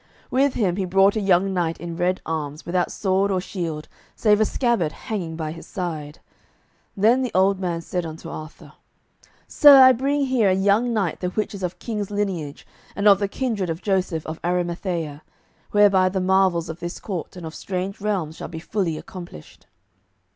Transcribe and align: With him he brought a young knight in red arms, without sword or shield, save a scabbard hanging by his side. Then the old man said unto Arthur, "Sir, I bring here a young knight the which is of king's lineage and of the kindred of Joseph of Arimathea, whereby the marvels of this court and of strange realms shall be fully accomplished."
With 0.31 0.55
him 0.55 0.77
he 0.77 0.85
brought 0.85 1.15
a 1.15 1.21
young 1.21 1.53
knight 1.53 1.77
in 1.79 1.95
red 1.95 2.21
arms, 2.25 2.65
without 2.65 2.91
sword 2.91 3.29
or 3.29 3.39
shield, 3.39 3.87
save 4.15 4.41
a 4.41 4.45
scabbard 4.45 4.91
hanging 4.91 5.35
by 5.35 5.51
his 5.51 5.67
side. 5.67 6.17
Then 6.97 7.21
the 7.21 7.29
old 7.35 7.59
man 7.59 7.81
said 7.81 8.03
unto 8.03 8.27
Arthur, 8.27 8.73
"Sir, 9.47 9.79
I 9.79 9.91
bring 9.91 10.25
here 10.25 10.49
a 10.49 10.55
young 10.55 10.91
knight 10.91 11.19
the 11.19 11.29
which 11.29 11.53
is 11.53 11.61
of 11.61 11.77
king's 11.77 12.09
lineage 12.09 12.65
and 12.95 13.07
of 13.07 13.19
the 13.19 13.27
kindred 13.27 13.69
of 13.69 13.83
Joseph 13.83 14.25
of 14.25 14.39
Arimathea, 14.43 15.21
whereby 15.69 16.09
the 16.09 16.19
marvels 16.19 16.67
of 16.67 16.79
this 16.79 16.99
court 16.99 17.35
and 17.35 17.45
of 17.45 17.53
strange 17.53 18.01
realms 18.01 18.37
shall 18.37 18.47
be 18.47 18.57
fully 18.57 18.97
accomplished." 18.97 19.67